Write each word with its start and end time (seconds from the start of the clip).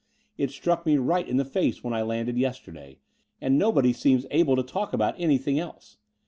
It 0.35 0.49
struck 0.49 0.83
me 0.83 0.97
right 0.97 1.27
in 1.27 1.37
the 1.37 1.45
face 1.45 1.83
when 1.83 1.93
I 1.93 2.01
landed 2.01 2.35
yesterday; 2.35 2.97
and 3.39 3.59
nobody 3.59 3.93
seems 3.93 4.25
able 4.31 4.55
to 4.55 4.63
talk 4.63 4.93
about 4.93 5.13
anything 5.19 5.59
else. 5.59 5.97